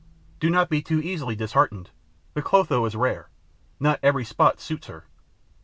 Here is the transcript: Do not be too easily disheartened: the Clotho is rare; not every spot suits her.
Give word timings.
Do 0.39 0.49
not 0.49 0.67
be 0.67 0.81
too 0.81 0.99
easily 0.99 1.35
disheartened: 1.35 1.91
the 2.33 2.41
Clotho 2.41 2.83
is 2.85 2.95
rare; 2.95 3.29
not 3.79 3.99
every 4.01 4.25
spot 4.25 4.59
suits 4.59 4.87
her. 4.87 5.05